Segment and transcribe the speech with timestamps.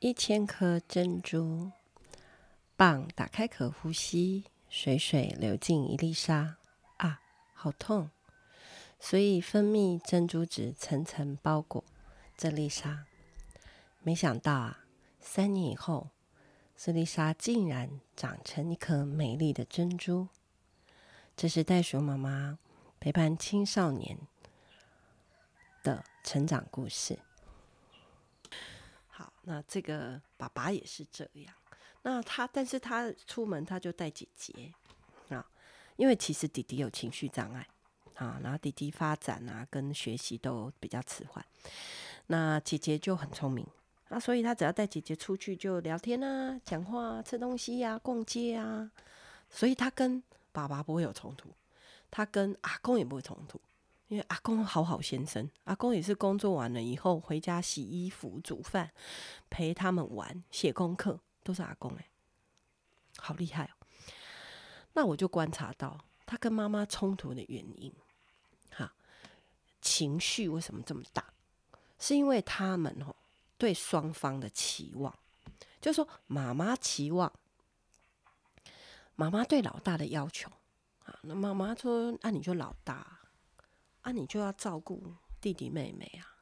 [0.00, 1.72] 一千颗珍珠，
[2.76, 6.56] 棒打开可呼吸，水水流进一粒沙。
[6.98, 7.20] 啊，
[7.52, 8.08] 好痛！
[9.00, 11.82] 所以分泌珍珠质层层包裹
[12.36, 13.06] 这粒沙。
[14.00, 14.84] 没想到啊，
[15.18, 16.10] 三年以后，
[16.76, 20.28] 这粒沙竟然长成一颗美丽的珍珠。
[21.36, 22.60] 这是袋鼠妈妈
[23.00, 24.16] 陪伴青少年
[25.82, 27.18] 的成长故事。
[29.18, 31.52] 好那这个爸爸也是这样，
[32.02, 34.72] 那他，但是他出门他就带姐姐
[35.30, 35.44] 啊，
[35.96, 37.66] 因为其实弟弟有情绪障碍
[38.14, 41.44] 啊，然后弟弟发展啊跟学习都比较迟缓，
[42.28, 43.66] 那姐姐就很聪明
[44.08, 48.88] 啊，所以他只要带姐姐出去就聊天啊、讲话、吃东西啊、逛街啊，
[49.50, 51.48] 所以他跟爸爸不会有冲突，
[52.08, 53.60] 他跟阿公也不会冲突。
[54.08, 58.90] 因为阿公好好先生，阿公也是工作完了以后回家洗衣服、煮饭，
[59.50, 62.08] 陪他们玩、写功课，都是阿公哎，
[63.18, 63.86] 好厉害哦。
[64.94, 67.92] 那我就观察到他跟妈妈冲突的原因，
[68.70, 68.90] 哈，
[69.82, 71.22] 情绪为什么这么大？
[71.98, 73.14] 是因为他们哦
[73.58, 75.14] 对双方的期望，
[75.82, 77.30] 就是说妈妈期望，
[79.16, 80.50] 妈妈对老大的要求
[81.04, 83.17] 啊，那妈妈说，那你就老大。
[84.02, 86.40] 啊、你就要照顾弟弟妹妹啊，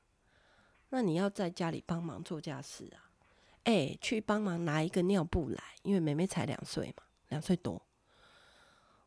[0.90, 3.10] 那你要在家里帮忙做家事啊，
[3.64, 7.82] 哎、去帮忙拿一个尿布来，因为妹妹才两岁嘛，两岁多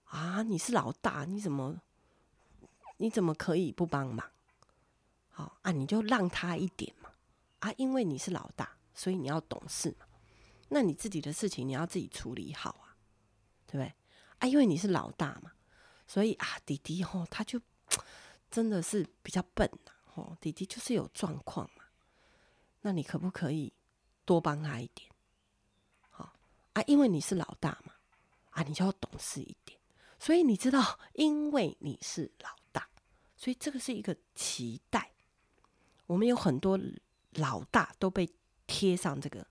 [0.05, 1.80] 啊，你是老大，你怎么
[2.97, 4.30] 你怎么可以不帮忙？
[5.30, 7.11] 好啊，你就让他一点嘛，
[7.59, 10.05] 啊，因为你是老大，所以你要懂事嘛，
[10.67, 12.97] 那你自己的事情你要自己处理好啊，
[13.66, 13.94] 对不对？
[14.39, 15.53] 啊，因为你是老大嘛，
[16.05, 17.61] 所以啊，弟弟吼他就。
[18.50, 21.83] 真的是比较笨呐，哦，弟弟就是有状况嘛，
[22.81, 23.72] 那你可不可以
[24.25, 25.09] 多帮他一点？
[26.09, 26.33] 好
[26.73, 27.94] 啊，因为你是老大嘛，
[28.52, 29.80] 啊，你就要懂事一点。
[30.17, 32.89] 所以你知道，因为你是老大，
[33.38, 35.11] 所以这个是一个期待。
[36.08, 36.77] 我们有很多
[37.36, 38.27] 老大都被
[38.67, 39.48] 贴上这个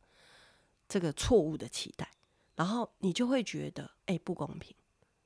[0.89, 2.11] 这个错误的期待，
[2.57, 4.75] 然后你就会觉得，哎，不公平。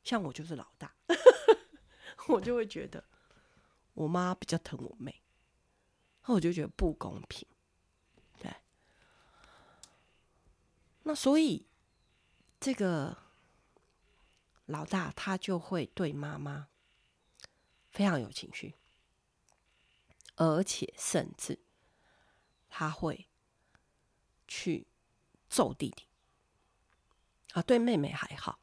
[0.05, 0.95] 像我就是老大，
[2.29, 3.03] 我就会觉得。
[3.95, 5.23] 我妈比较疼我妹，
[6.25, 7.47] 那我就觉得不公平，
[8.39, 8.51] 对。
[11.03, 11.67] 那所以
[12.59, 13.17] 这个
[14.65, 16.69] 老大他就会对妈妈
[17.91, 18.75] 非常有情绪，
[20.37, 21.61] 而且甚至
[22.71, 23.29] 他会
[24.49, 24.87] 去
[25.51, 26.07] 揍弟弟。
[27.53, 28.59] 啊，对妹妹还好，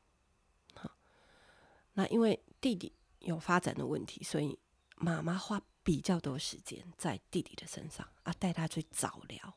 [1.94, 4.58] 那因为弟弟有发展的问题，所以。
[5.02, 9.54] 妈妈花比较多时间在弟弟的身上啊，带他去早疗，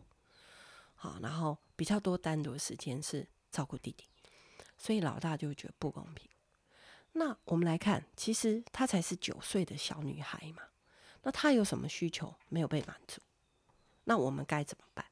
[0.95, 4.05] 好，然后比较多单独的时间是照顾弟弟，
[4.79, 6.31] 所以老大就觉得不公平。
[7.15, 10.63] 那我们来看，其实她才是九岁的小女孩嘛，
[11.23, 13.21] 那她有什么需求没有被满足？
[14.05, 15.05] 那我们该怎么办？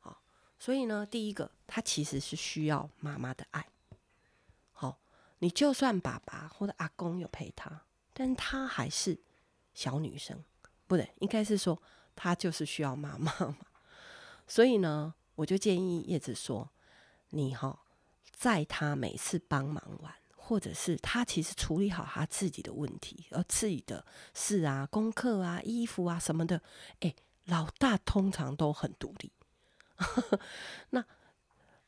[0.00, 0.22] 好，
[0.58, 3.68] 所以呢，第一个，她其实是需要妈妈的爱。
[4.72, 4.98] 好，
[5.40, 7.84] 你就算爸爸或者阿公有陪她，
[8.14, 9.20] 但她还是。
[9.74, 10.42] 小女生，
[10.86, 11.80] 不对，应该是说
[12.14, 13.56] 她就是需要妈妈嘛。
[14.46, 16.68] 所以呢，我就建议叶子说
[17.30, 17.78] ：“你哈、哦，
[18.32, 24.04] 在她每次帮忙完，或者是她其实处理好她自己的问题，而自己的
[24.34, 26.60] 事啊、功课啊、衣服啊什么的，
[26.98, 27.14] 哎，
[27.44, 29.32] 老大通常都很独立。
[30.90, 31.04] 那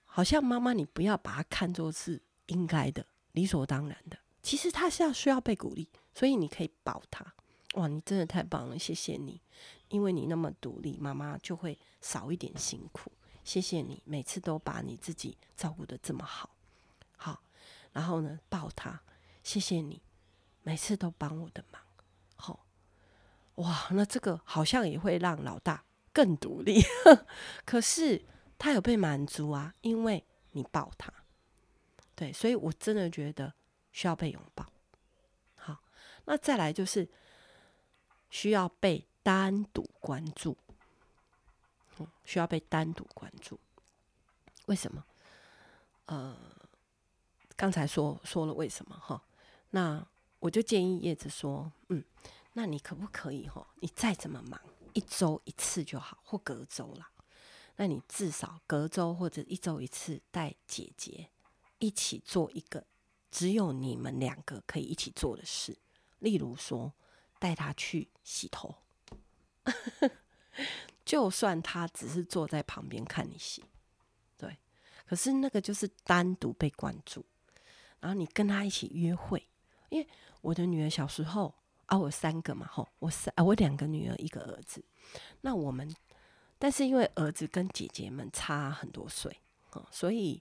[0.05, 4.17] 好像妈妈，你不要把她看作是应该的、理所当然的。
[4.41, 7.35] 其实她是要需要被鼓励，所以你可以抱她。”
[7.73, 9.41] 哇，你真的太棒了，谢谢你，
[9.89, 13.11] 因为你那么独立，妈妈就会少一点辛苦。
[13.45, 16.51] 谢谢你，每次都把你自己照顾得这么好，
[17.17, 17.43] 好，
[17.93, 19.01] 然后呢，抱他，
[19.43, 20.03] 谢谢你，
[20.63, 21.83] 每次都帮我的忙，
[22.37, 22.67] 好，
[23.55, 26.83] 哇，那这个好像也会让老大更独立，
[27.65, 28.23] 可是
[28.59, 31.11] 他有被满足啊，因为你抱他，
[32.15, 33.55] 对，所以我真的觉得
[33.93, 34.67] 需要被拥抱。
[35.55, 35.83] 好，
[36.27, 37.09] 那再来就是。
[38.33, 40.57] 需要被单独关注，
[41.99, 43.61] 嗯，需要被单独关注。
[44.65, 45.05] 为什么？
[46.07, 46.35] 呃，
[47.55, 49.23] 刚才说说了为什么哈？
[49.71, 50.05] 那
[50.39, 52.03] 我就建议叶子说，嗯，
[52.55, 53.67] 那你可不可以哈？
[53.81, 54.59] 你再怎么忙，
[54.95, 57.11] 一周一次就好，或隔周啦。
[57.77, 61.29] 那你至少隔周或者一周一次带姐姐
[61.79, 62.87] 一起做一个
[63.31, 65.77] 只有你们两个可以一起做的事，
[66.19, 66.95] 例如说。
[67.43, 68.73] 带他去洗头，
[71.05, 73.65] 就算他只是坐在旁边看你洗，
[74.39, 74.57] 对。
[75.05, 77.27] 可是那个就是单独被关注，
[77.99, 79.45] 然后你跟他一起约会，
[79.89, 80.09] 因为
[80.41, 81.53] 我的女儿小时候
[81.87, 84.85] 啊，我三个嘛，吼，我三啊，我两个女儿一个儿子，
[85.41, 85.93] 那我们，
[86.61, 89.37] 但是因为儿子跟姐姐们差很多岁，
[89.73, 90.41] 哦，所以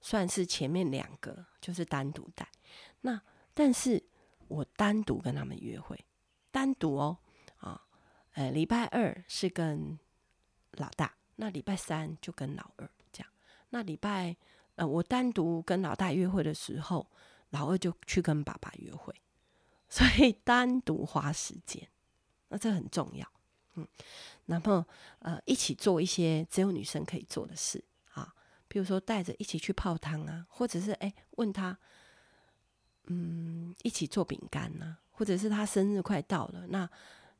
[0.00, 2.48] 算是前面两个就是单独带，
[3.02, 3.22] 那
[3.54, 4.02] 但是
[4.48, 6.04] 我单独跟他们约会，
[6.54, 7.18] 单独哦，
[7.56, 7.82] 啊，
[8.34, 9.98] 呃，礼拜二是跟
[10.74, 13.28] 老大，那礼拜三就跟老二这样。
[13.70, 14.36] 那礼拜，
[14.76, 17.10] 呃，我单独跟老大约会的时候，
[17.50, 19.12] 老二就去跟爸爸约会，
[19.90, 21.88] 所以单独花时间，
[22.50, 23.28] 那这很重要，
[23.74, 23.88] 嗯，
[24.46, 24.84] 然后
[25.18, 28.32] 呃，一起做一些只有女生可以做的事啊，
[28.68, 31.76] 比如说带着一起去泡汤啊，或者是哎问他，
[33.06, 36.88] 嗯，一起做饼干呐，或者是他生日快到了，那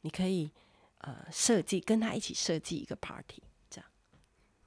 [0.00, 0.50] 你可以
[0.98, 3.90] 呃设计跟他一起设计一个 party 这样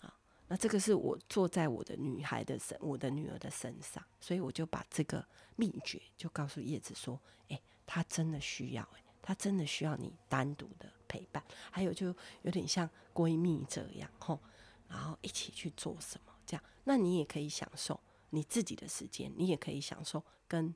[0.01, 0.13] 啊。
[0.47, 5.25] 那这个是我坐在我的女孩的身，我的女儿的身上，所以我就把这个
[5.55, 7.19] 秘诀就告诉叶子说
[7.49, 14.39] ：“诶，她真的需要，诶，她真的需要你单独的陪伴，还有就有点像闺蜜这样，吼，
[14.87, 17.99] 然后一起去做什么这样，那你也可以享受
[18.31, 20.73] 你自己的时间，你也可以享受跟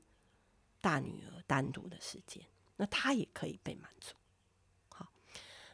[0.82, 2.44] 大女儿单独的时间，
[2.76, 4.14] 那她也可以被满足。
[4.90, 5.10] 好，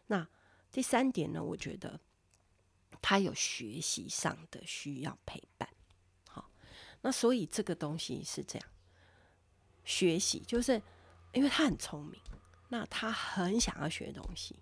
[0.06, 0.28] 那
[0.70, 1.99] 第三点呢，我觉得。”
[3.00, 5.69] 他有学习上的需要陪伴，
[6.28, 6.50] 好，
[7.02, 8.69] 那所以这个东西是这样，
[9.84, 10.82] 学习就是
[11.32, 12.20] 因为他很聪明，
[12.70, 14.58] 那他很想要学东西，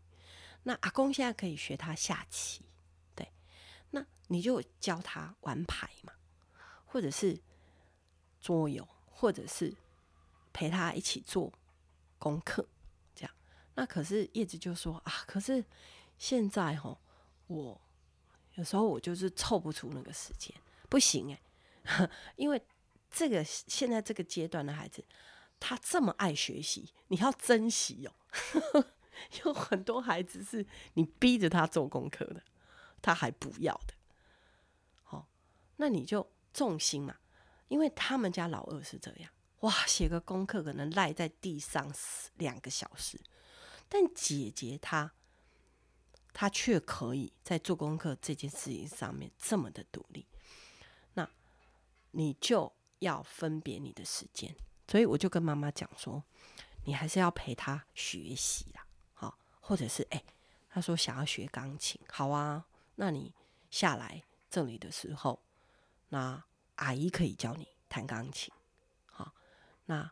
[0.64, 2.62] 那阿公现在可以学他下棋，
[3.14, 3.32] 对，
[3.90, 6.12] 那你就教他玩牌嘛，
[6.84, 7.40] 或者是
[8.40, 9.74] 桌游，或者是
[10.56, 11.52] 陪他一起做
[12.18, 12.66] 功课，
[13.14, 13.34] 这样。
[13.74, 15.62] 那可是叶子就说啊，可是
[16.16, 16.96] 现在齁，
[17.48, 17.78] 我。
[18.54, 20.50] 有时候我就是凑不出那个时间，
[20.88, 21.38] 不行哎、
[21.98, 22.66] 欸， 因为
[23.10, 25.04] 这个现在这个阶段的孩子，
[25.60, 28.14] 他这么爱学习，你要珍惜哦。
[29.44, 30.64] 有很多孩子是
[30.94, 32.42] 你逼着他做功课的，
[33.02, 33.92] 他还不要的。
[35.02, 35.28] 好，
[35.76, 37.14] 那你就重心嘛，
[37.68, 39.30] 因为他们家老二是这样，
[39.60, 41.92] 哇，写个功课可能赖在地上
[42.36, 43.20] 两个小时，
[43.88, 45.12] 但姐姐她。
[46.38, 50.26] 她却可以在做功课这件事情上面这么的独立，
[51.14, 51.26] 那
[52.10, 54.54] 你就要分别你的时间。
[54.86, 56.22] 所以我就跟妈妈讲说，
[56.84, 60.22] 你还是要陪他学习啦，好，或者是哎，
[60.68, 62.66] 他说想要学钢琴，好啊，
[62.96, 63.32] 那你
[63.70, 65.40] 下来这里的时候，
[66.10, 66.44] 那
[66.74, 68.52] 阿姨可以教你弹钢琴，
[69.86, 70.10] 那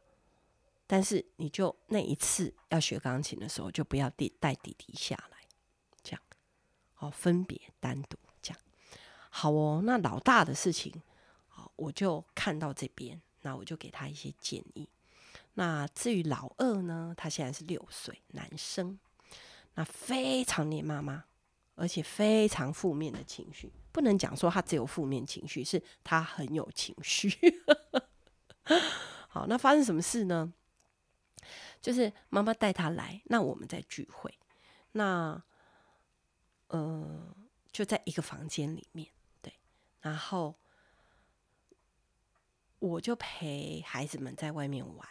[0.86, 5.38] 但是你就那一次要学钢琴的时候，就不要带带弟弟下来。
[6.02, 6.20] 这样
[6.98, 8.56] 哦，分别单独讲
[9.30, 9.82] 好哦。
[9.84, 10.92] 那老大的事情，
[11.48, 14.88] 好，我就看到这边，那我就给他一些建议。
[15.54, 18.98] 那至于老二呢，他现在是六岁，男生，
[19.74, 21.24] 那非常黏妈妈，
[21.76, 23.72] 而且非常负面的情绪。
[23.92, 27.62] 不能讲说他只有负面情绪，是他很有情绪。
[29.34, 30.52] 好，那发生什么事呢？
[31.82, 34.38] 就是妈妈带他来，那我们在聚会，
[34.92, 35.42] 那。
[36.68, 37.36] 呃，
[37.70, 39.08] 就在一个房间里面，
[39.40, 39.52] 对，
[40.00, 40.56] 然后
[42.80, 45.08] 我就陪孩子们在外面玩，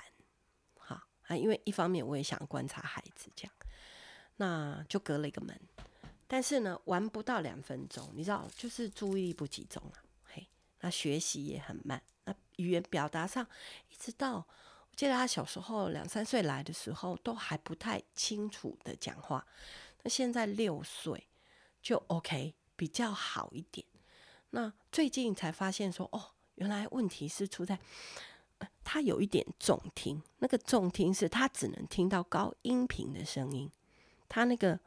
[0.77, 3.53] 好啊，因为一方面我也想观察孩子，这样，
[4.35, 5.57] 那就隔了一个门，
[6.27, 10.49] 但是呢，玩不到两分钟，你知道，就是注意力不集中啊，嘿，
[10.81, 12.01] 那学习也很慢，
[12.57, 13.45] 语言表达上，
[13.89, 19.45] 一直到我记得他小时候两三岁来的时候，都还不太清楚的讲话，
[20.03, 21.27] 那现在六岁。
[21.81, 23.85] 就 OK，比较好一点。
[24.51, 27.77] 那最近才发现说，哦，原来问题是出在，
[28.85, 30.23] 他有一点重听。
[30.37, 33.69] 那个重听是他只能听到高音频的声音，
[34.29, 34.79] 他那个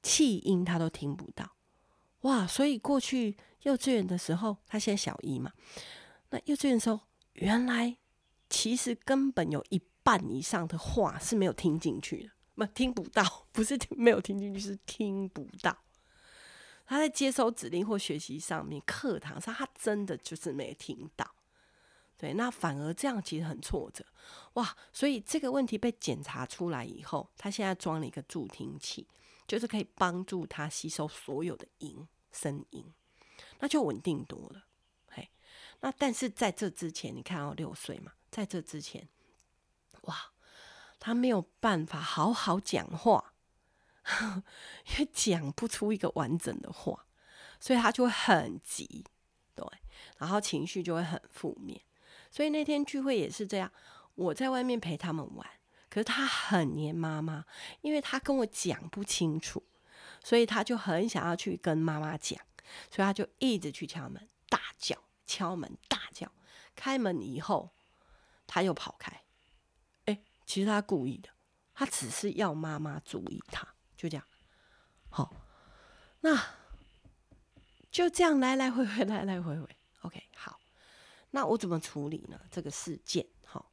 [0.00, 1.56] 气音他都听不到。
[2.20, 2.46] 哇！
[2.46, 5.52] 所以过去幼稚园的时候，他现在小一嘛，
[6.32, 6.98] 那幼稚园的时候，
[7.34, 7.98] 原来
[8.48, 13.22] 其实根本有一半以上的话是没有听进去的，不听不到，
[13.52, 15.76] 不是听没有听进去，是听不到。
[16.86, 21.34] 他在接收指令或学习上面，课堂上他真的就是没听到，
[22.16, 24.04] 对，那反而这样其实很挫折，
[24.54, 24.74] 哇！
[24.90, 29.06] 所以这个问题被检查出来以后，他现在装了一个助听器，
[29.46, 32.84] 就是可以帮助他吸收所有的音声音，
[33.60, 34.64] 那就稳定多了。
[35.82, 39.06] 那但是在这之前，你看到六岁嘛，在这之前，
[40.02, 40.32] 哇，
[40.98, 43.28] 他没有办法好好讲话。
[44.84, 47.06] 因为讲不出一个完整的话，
[47.60, 49.04] 所以他就会很急，
[49.54, 49.64] 对，
[50.18, 51.80] 然后情绪就会很负面。
[52.28, 53.70] 所以那天聚会也是这样，
[54.16, 55.48] 我在外面陪他们玩，
[55.88, 57.44] 可是他很黏妈妈，
[57.80, 59.62] 因为他跟我讲不清楚，
[60.24, 62.40] 所以他就很想要去跟妈妈讲，
[62.90, 64.96] 所以他就一直去敲门，大叫，
[65.32, 66.30] 敲门大叫，
[66.76, 67.72] 开门以后
[68.46, 69.22] 他又跑开。
[70.04, 71.30] 哎，其实他故意的，
[71.72, 74.26] 他只是要妈妈注意他，就这样。
[75.08, 75.34] 好，
[76.20, 76.38] 那
[77.90, 79.66] 就这样来来回回，来来回回。
[80.02, 80.60] OK，好。
[81.30, 82.38] 那我怎么处理呢？
[82.50, 83.72] 这个事件，好，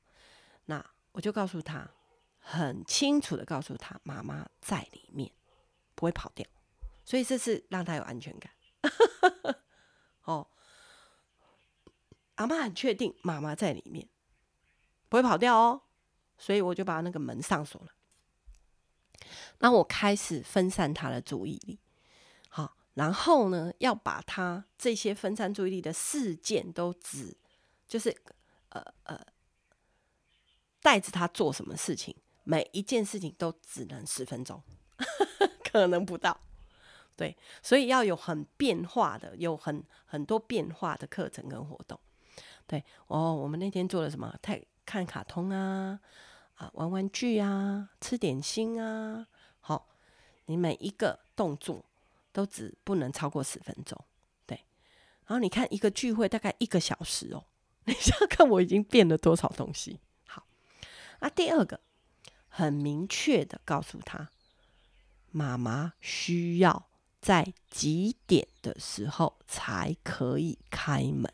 [0.64, 1.92] 那我就告诉他，
[2.40, 5.30] 很清楚的告诉他，妈妈在里面，
[5.94, 6.48] 不会跑掉，
[7.04, 8.54] 所以这是让他有安全感。
[12.40, 14.08] 阿嬷很确定妈妈在里面，
[15.10, 15.82] 不会跑掉哦，
[16.38, 17.92] 所以我就把那个门上锁了。
[19.58, 21.78] 那我开始分散他的注意力，
[22.48, 27.36] 好，然后呢，要把他这些分散注意力的事件都指。
[27.86, 28.16] 就是，
[28.70, 29.20] 呃呃，
[30.82, 32.16] 带着他做什么事情，
[32.46, 34.64] 每一件事情都只能十分钟，
[35.70, 36.40] 可能不到。
[37.18, 42.00] 对，所以要有很变化的，有很很多变化的课程跟活动。
[42.70, 44.32] 对，哦，我们那天做了什么？
[44.44, 46.00] 太看卡通啊，
[46.54, 49.26] 啊，玩玩具啊，吃点心啊。
[49.60, 49.88] 好，
[50.46, 51.84] 你每一个动作
[52.32, 54.00] 都只不能超过十分钟。
[54.46, 54.56] 对，
[55.26, 57.44] 然后你看一个聚会大概一个小时哦。
[57.86, 60.00] 你想看我已经变了多少东西？
[60.28, 60.46] 好，
[61.22, 61.80] 那第二个
[62.48, 64.30] 很明确的告诉他，
[65.32, 66.86] 妈妈需要
[67.20, 71.34] 在几点的时候才可以开门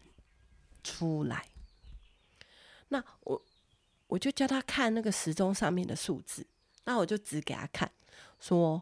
[0.85, 1.47] 出来。
[2.89, 3.41] 那我
[4.05, 6.45] 我就叫他看那个时钟上面的数字，
[6.83, 7.91] 那我就指给他看，
[8.39, 8.81] 说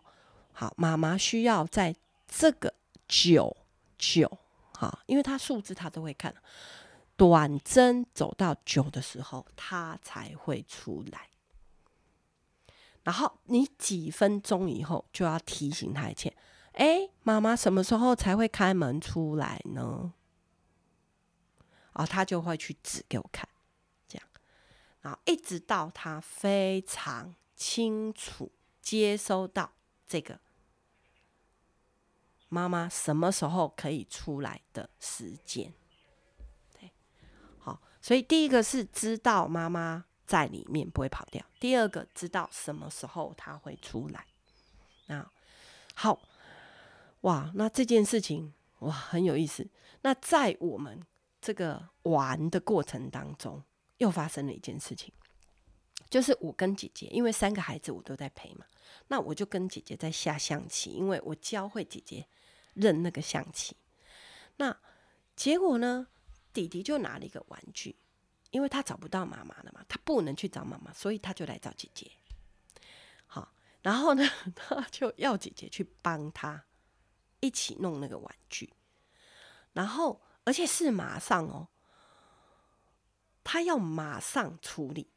[0.52, 1.96] 好，妈妈需要在
[2.28, 2.74] 这个
[3.08, 3.56] 九
[3.98, 4.30] 九，
[4.74, 6.36] 好，因为他数字他都会看。
[7.16, 11.30] 短针走到九的时候，他才会出来。
[13.04, 16.34] 然后你几分钟以后就要提醒他一次：
[16.74, 20.12] 哎，妈妈什么时候才会开门出来呢？
[21.94, 23.48] 啊，他就会去指给我看，
[24.08, 24.28] 这样，
[25.02, 29.72] 然后一直到他非常清楚接收到
[30.08, 30.40] 这个
[32.50, 35.74] 妈妈什么时候可以出来的时间。
[36.74, 36.92] 对，
[37.60, 44.26] 好所以第一个是知道妈妈在里面不会跑掉，第二个知道什么时候她会出来。
[45.08, 45.30] 那
[45.96, 46.20] 好，
[47.22, 49.68] 哇，那这件事情哇很有意思。
[50.02, 51.06] 那在我们
[51.44, 53.62] 这个玩的过程当中，
[53.98, 55.14] 又发生了一件事情，
[56.10, 58.66] 就是我跟姐姐，因为三个孩子我都在陪嘛，
[59.10, 62.26] 那我就跟姐姐在下象棋，因为我教会姐姐
[62.74, 63.76] 认那个象棋。
[64.56, 64.80] 那
[65.36, 66.08] 结果呢？
[66.54, 67.96] 弟弟就拿了一个玩具，
[68.52, 72.12] 因为他找不到妈妈了嘛，他不能去找妈妈，所以他就来找姐姐。
[73.26, 74.24] 好，然后呢，
[74.56, 76.64] 他就要姐姐去帮他
[77.40, 78.72] 一起弄那个玩具，
[79.74, 81.68] 然后而且是马上哦，
[83.44, 85.12] 他要马上处理。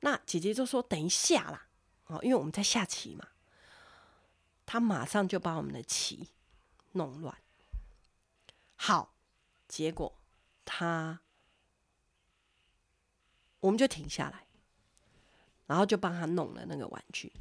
[0.00, 1.68] 那姐姐就说：“等一下啦，
[2.06, 3.28] 哦，因为我们在下棋嘛。”
[4.66, 6.28] 他马上就把我们的棋
[6.92, 7.36] 弄乱。
[8.76, 9.10] 好。
[9.68, 10.20] 结果
[10.66, 11.20] 他，
[13.60, 14.46] 我们就停下来，
[15.64, 17.32] 然后就帮他弄了那个玩具，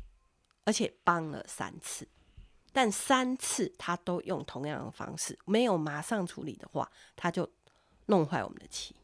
[0.63, 2.07] 而且帮了三次，
[2.71, 7.49] 但三次他都用同样的方式，没有马上处理的话，他就
[8.05, 8.95] 弄坏我们的棋。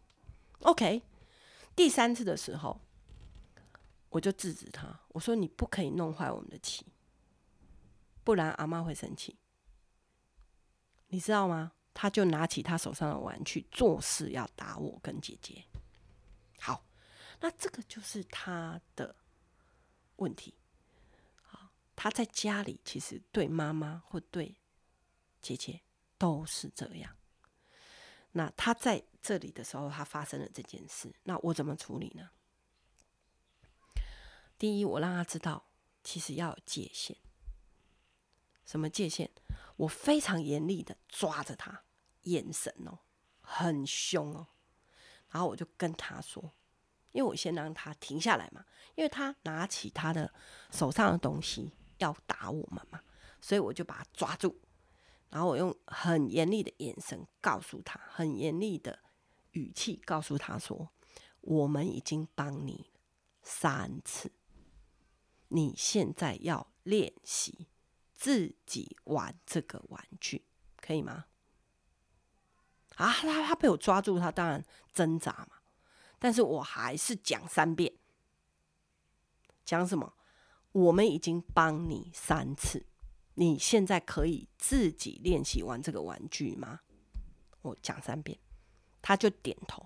[0.61, 1.01] OK，
[1.75, 2.79] 第三次的时候，
[4.09, 6.85] 我就制止他，我说：“你不可以弄坏我们的棋，
[8.23, 9.37] 不然阿妈会生气，
[11.07, 15.63] 你知道吗？”他就拿起他手上的玩具，做事要打我跟姐姐。
[16.59, 16.85] 好，
[17.39, 19.15] 那这个就是他的
[20.17, 20.53] 问题。
[21.97, 24.55] 他在家里其实对妈妈或对
[25.41, 25.81] 姐姐
[26.17, 27.17] 都是这样。
[28.33, 32.29] 那他在这里的时候，他发生了这件事，那我怎么处理呢？
[34.57, 35.65] 第一，我让他知道，
[36.03, 37.17] 其实要有界限。
[38.63, 39.31] 什么界限？
[39.77, 41.83] 我非常严厉的抓着他。
[42.23, 42.99] 眼神哦，
[43.41, 44.47] 很凶哦，
[45.29, 46.53] 然后我就跟他说，
[47.13, 50.33] 因为我先让他停下来嘛，因为他拿起他的
[50.69, 53.01] 手上的东西要打我们嘛，
[53.41, 54.55] 所以我就把他抓住，
[55.29, 58.99] 然后我用很严厉的眼神告诉他，很严厉的
[59.51, 60.89] 语气告诉他说，
[61.41, 62.91] 我们已经帮你
[63.41, 64.31] 三次，
[65.49, 67.67] 你现在要练习
[68.13, 70.45] 自己玩这个玩具，
[70.77, 71.25] 可以吗？
[72.95, 75.57] 啊，他他被我抓住，他当然挣扎嘛。
[76.19, 77.93] 但是我还是讲三遍，
[79.63, 80.16] 讲什么？
[80.71, 82.85] 我们已经帮你三次，
[83.35, 86.81] 你现在可以自己练习玩这个玩具吗？
[87.61, 88.37] 我讲三遍，
[89.01, 89.85] 他就点头，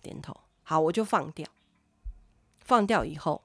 [0.00, 0.38] 点头。
[0.62, 1.46] 好，我就放掉。
[2.60, 3.42] 放掉以后，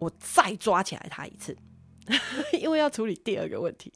[0.00, 1.56] 我再抓起来他一次，
[2.60, 3.92] 因为要处理第二个问题。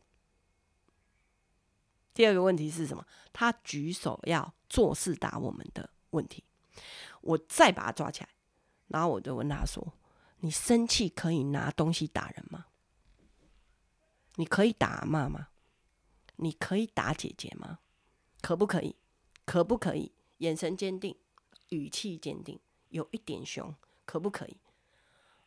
[2.14, 3.04] 第二个问题是什么？
[3.32, 6.44] 他举手要做事打我们的问题，
[7.20, 8.28] 我再把他抓起来，
[8.88, 9.94] 然后我就问他说
[10.40, 12.66] ：“你生气可以拿东西打人吗？
[14.36, 15.48] 你可以打妈妈？
[16.36, 17.78] 你可以打姐姐吗？
[18.40, 18.96] 可不可以？
[19.44, 20.12] 可不可以？
[20.38, 21.16] 眼神坚定，
[21.70, 24.60] 语气坚定，有一点凶，可不可以？”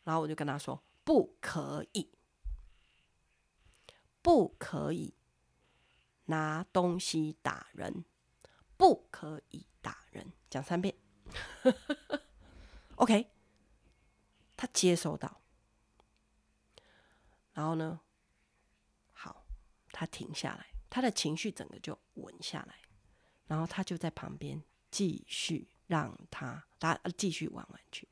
[0.04, 2.10] 然后我就跟他说：“不可以，
[4.20, 5.14] 不可以。”
[6.26, 8.04] 拿东西打人，
[8.76, 10.94] 不可以打人，讲三遍。
[13.02, 13.26] OK，
[14.56, 15.40] 他接收到，
[17.52, 18.00] 然后呢，
[19.12, 19.44] 好，
[19.90, 22.76] 他停下来，他的情绪整个就稳下来，
[23.48, 28.06] 然后他就在旁边继续让他他继续玩玩具。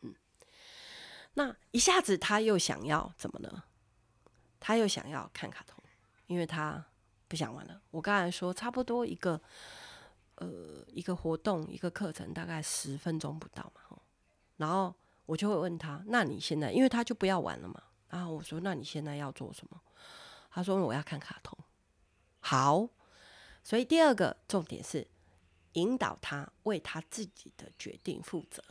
[0.00, 0.14] 嗯，
[1.34, 3.64] 那一下子他又想要怎么呢？
[4.58, 5.76] 他又想要看卡通。
[6.26, 6.86] 因为他
[7.26, 7.82] 不想玩了。
[7.90, 9.42] 我刚才说差不多一个，
[10.40, 13.98] 呃，一个活动一个课程大概十分钟不到嘛，
[14.56, 14.94] 然后
[15.26, 17.82] 我就会问他：“那你现在？”因为他就不要玩了嘛。
[18.08, 19.80] 然后我说：“那你现在要做什么？”
[20.50, 21.56] 他说：“我要看卡通。”
[22.40, 22.88] 好，
[23.62, 25.06] 所以第二个重点是
[25.74, 28.64] 引导他为他自己的决定负责。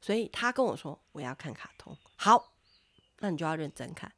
[0.00, 2.54] 所以他跟我说：“我要看卡通。”好，
[3.18, 4.10] 那你就要认真看。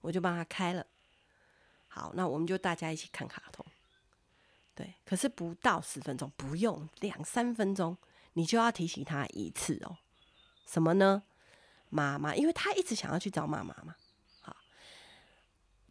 [0.00, 0.86] 我就帮他开了。
[1.88, 3.66] 好，那我们就大家一起看卡通，
[4.74, 4.94] 对。
[5.04, 7.96] 可是不到十分钟，不用两三分钟，
[8.32, 9.98] 你就要提醒他一次哦。
[10.66, 11.22] 什么呢？
[11.90, 13.94] 妈妈，因为他一直想要去找妈妈嘛。
[14.40, 14.56] 好，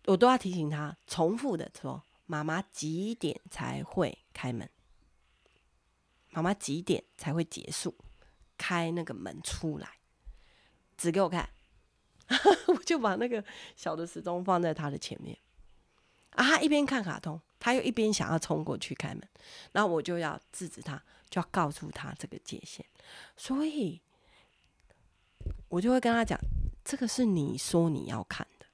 [0.05, 4.67] 我都要提醒他，重复的说：“妈妈几点才会开门？
[6.31, 7.95] 妈妈几点才会结束？
[8.57, 9.99] 开那个门出来，
[10.97, 11.49] 指给我看。
[12.67, 13.43] ”我就把那个
[13.75, 15.37] 小的时钟放在他的前面。
[16.31, 16.43] 啊！
[16.43, 19.27] 他一边看卡通，他又一边想要冲过去开门，
[19.71, 22.85] 然后我就要制止他，就要告诉他这个界限。
[23.35, 24.01] 所以，
[25.67, 26.39] 我就会跟他讲：
[26.85, 28.65] 这个是你说你要看的，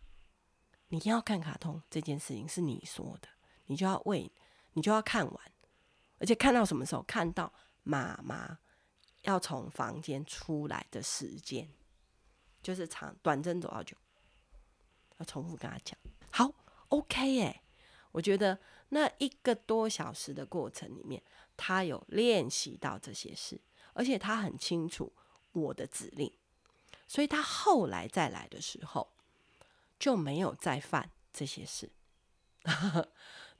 [0.89, 3.27] 你要看卡通这件事情是你说的，
[3.65, 4.31] 你就要为
[4.73, 5.51] 你就要看完，
[6.19, 7.01] 而且看到什么时候？
[7.03, 7.51] 看到
[7.83, 8.59] 妈妈
[9.23, 11.67] 要从房间出来的时间，
[12.61, 13.97] 就是长短针走到久，
[15.17, 15.97] 要重复跟他讲。
[16.29, 16.53] 好。
[16.89, 17.63] OK 哎，
[18.11, 21.21] 我觉得那一个多小时的过程里面，
[21.55, 23.59] 他有练习到这些事，
[23.93, 25.11] 而且他很清楚
[25.51, 26.31] 我的指令，
[27.07, 29.11] 所以他后来再来的时候
[29.99, 31.91] 就没有再犯这些事。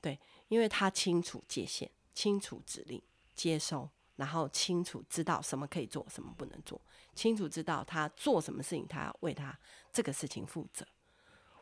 [0.00, 3.02] 对，因为他清楚界限，清楚指令，
[3.34, 6.80] 接收，然后清楚知道什么可以做，什么不能做，
[7.14, 9.58] 清楚知道他做什么事情，他要为他
[9.92, 10.86] 这个事情负责。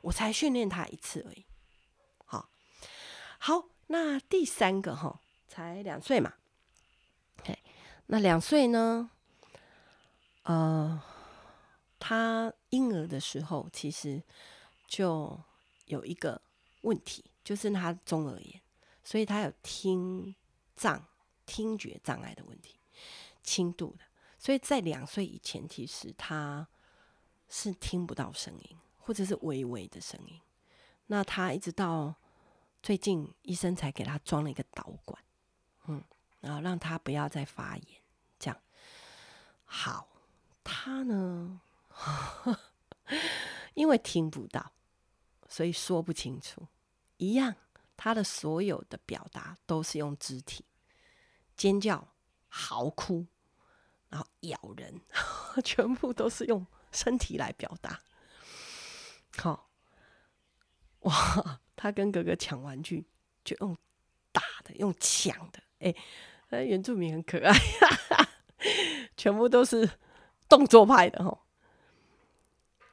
[0.02, 1.44] 我才训练他一次而已。
[3.38, 6.32] 好，那第三个哈，才两岁嘛。
[7.40, 7.58] OK，
[8.06, 9.10] 那两岁呢？
[10.42, 11.00] 呃，
[11.98, 14.22] 他婴儿的时候其实
[14.88, 15.38] 就
[15.84, 16.40] 有一个
[16.80, 18.60] 问题，就是他中耳炎，
[19.04, 20.34] 所以他有听
[20.74, 21.04] 障、
[21.44, 22.76] 听觉障碍的问题，
[23.42, 24.04] 轻度的。
[24.38, 26.66] 所以在两岁以前，其实他
[27.48, 30.40] 是听不到声音，或者是微微的声音。
[31.06, 32.14] 那他一直到。
[32.86, 35.20] 最近医生才给他装了一个导管，
[35.88, 36.04] 嗯，
[36.38, 38.00] 然后让他不要再发炎，
[38.38, 38.56] 这样
[39.64, 40.06] 好。
[40.62, 41.60] 他呢，
[43.74, 44.70] 因为听不到，
[45.48, 46.68] 所以说不清楚。
[47.16, 47.56] 一样，
[47.96, 50.64] 他的所有的表达都是用肢体，
[51.56, 52.06] 尖叫、
[52.46, 53.26] 嚎哭，
[54.10, 55.00] 然后咬人，
[55.64, 58.00] 全部都是用身体来表达。
[59.38, 59.65] 好，
[61.06, 61.60] 哇。
[61.78, 63.04] 他跟哥哥抢玩具，
[63.44, 63.76] 就用
[64.32, 65.60] 打的，用抢的。
[65.78, 65.96] 哎、欸，
[66.48, 68.28] 那原住民很可爱，哈哈，
[69.14, 69.86] 全部都是
[70.48, 71.38] 动作派的齁。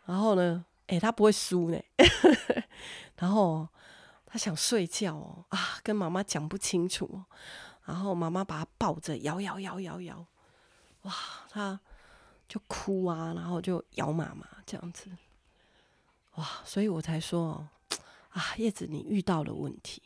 [0.03, 1.79] 然后呢，哎、他不会输呢。
[3.15, 3.65] 然后
[4.25, 7.23] 他想睡觉哦，啊，跟妈妈讲不清楚。
[7.85, 10.27] 然后妈妈把他抱着摇摇摇摇摇，
[11.03, 11.13] 哇，
[11.49, 11.79] 他
[12.49, 15.09] 就哭啊，然后就摇妈妈这样子。
[16.35, 17.69] 哇，所以我才说哦。
[18.33, 20.01] 啊，叶子，你遇到了问题，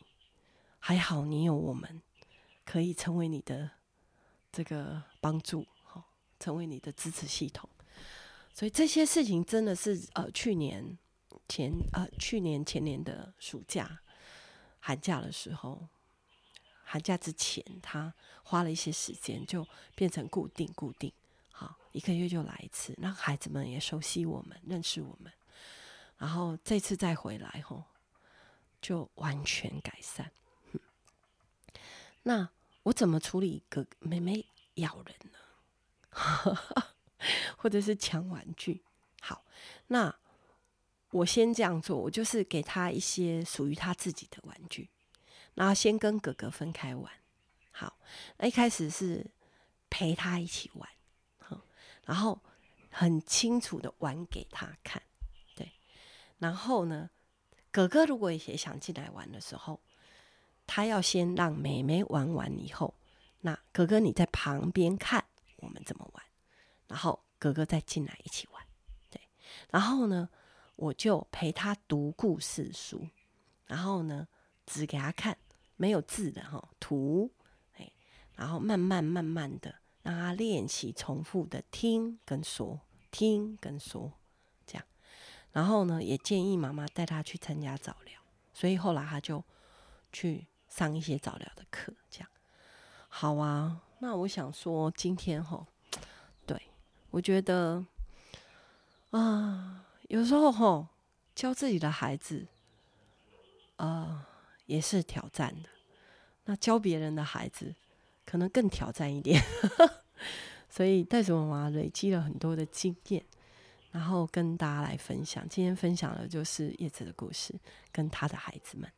[0.80, 2.02] 还好你有我们，
[2.66, 3.72] 可以成为你的
[4.52, 6.04] 这个帮助，好，
[6.38, 7.70] 成为你的支持系统。
[8.54, 10.98] 所以这些事情真的是呃，去年
[11.48, 14.02] 前呃，去年前年的暑假
[14.80, 15.88] 寒假的时候，
[16.84, 18.14] 寒假之前，他
[18.44, 21.14] 花了一些时间，就变成固定固定，
[21.52, 25.32] 好，一个月就来一次，让孩子们也熟悉我们，认识我们。
[26.18, 27.84] 然后这次再回来吼，
[28.88, 30.32] 就完全改善。
[32.24, 32.50] 那
[32.84, 34.46] 我怎么处理哥妹妹
[34.76, 35.38] 咬人呢？
[37.58, 38.86] 或者是抢玩具？
[39.20, 39.44] 好，
[39.88, 40.18] 那
[41.10, 44.90] 我先这样做，我就是给他一些属于他自己的玩具，
[45.56, 47.12] 然后先跟哥哥分开玩。
[47.72, 48.00] 好，
[48.38, 49.30] 那一开始是
[49.90, 50.90] 陪他一起玩，
[52.06, 52.42] 然后
[52.90, 55.04] 很清楚的玩给他看。
[55.58, 55.74] 对
[56.38, 57.10] 然后呢，
[57.72, 59.80] 哥哥如果也想进来玩的时候，
[60.66, 62.94] 他要先让妹妹玩完以后，
[63.42, 65.24] 那哥哥你在旁边看
[65.58, 66.24] 我们怎么玩，
[66.88, 68.64] 然后哥哥再进来一起玩，
[69.10, 69.22] 对。
[69.70, 70.28] 然后呢，
[70.76, 73.08] 我就陪他读故事书，
[73.66, 74.28] 然后呢，
[74.66, 75.38] 指给他看
[75.76, 77.32] 没有字的哈图，
[77.76, 77.92] 哎，
[78.36, 82.80] 然后慢慢慢慢的让他练习重复的听跟说，
[83.12, 84.14] 听跟说。
[85.58, 88.22] 然后呢，也建议妈妈带他去参加早疗，
[88.54, 89.44] 所以后来他就
[90.14, 91.92] 去上一些早疗的课。
[92.12, 92.30] 这样
[93.10, 93.82] 好啊。
[93.98, 95.66] 那我想说，今天哈，
[96.46, 96.62] 对，
[97.10, 97.84] 我觉得
[99.10, 100.90] 啊，有时候吼，
[101.34, 102.46] 教自己的孩子
[103.78, 104.28] 啊，
[104.68, 105.70] 也是挑战的。
[106.46, 107.74] 那教别人的孩子，
[108.28, 109.44] 可能更挑战一点。
[110.70, 113.26] 所以袋鼠妈妈累积了很多的经验。
[113.92, 117.58] 然后跟大家来分享，今天分享的就是叶子的故事，
[117.92, 118.92] 跟他的孩子们。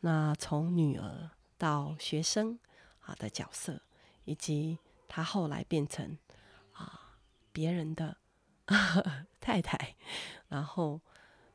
[0.00, 2.58] 那从女儿到学生
[3.00, 3.80] 啊的角色，
[4.24, 6.18] 以及他后来变成
[6.72, 7.16] 啊
[7.52, 8.16] 别人的
[9.40, 9.96] 太太，
[10.48, 11.00] 然后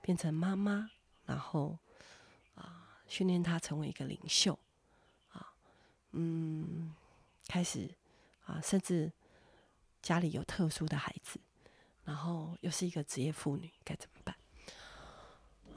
[0.01, 0.89] 变成妈妈，
[1.25, 1.77] 然后
[2.55, 4.57] 啊训练他成为一个领袖
[5.33, 5.53] 啊，
[6.13, 6.95] 嗯，
[7.47, 7.93] 开始
[8.45, 9.11] 啊，甚至
[10.01, 11.39] 家里有特殊的孩子。
[12.11, 14.35] 然后又是一个职业妇女，该怎么办？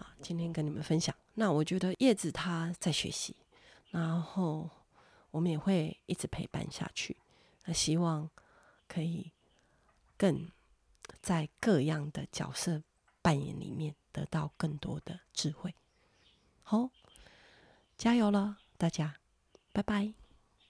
[0.00, 1.14] 啊，今天跟你们分享。
[1.34, 3.36] 那我觉得叶子她在学习，
[3.90, 4.68] 然后
[5.30, 7.16] 我们也会一直陪伴下去。
[7.66, 8.28] 那希望
[8.88, 9.30] 可以
[10.16, 10.50] 更
[11.22, 12.82] 在各样的角色
[13.22, 15.72] 扮演里面得到更多的智慧。
[16.64, 16.90] 好，
[17.96, 19.20] 加油了，大家，
[19.72, 20.23] 拜拜。